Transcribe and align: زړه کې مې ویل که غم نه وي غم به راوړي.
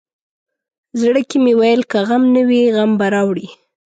زړه 0.99 1.21
کې 1.29 1.37
مې 1.43 1.53
ویل 1.59 1.81
که 1.91 1.99
غم 2.07 2.23
نه 2.35 2.41
وي 2.47 2.61
غم 2.75 2.91
به 2.99 3.07
راوړي. 3.13 3.47